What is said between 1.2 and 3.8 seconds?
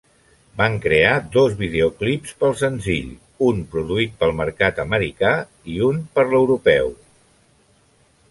dos videoclips pel senzill, un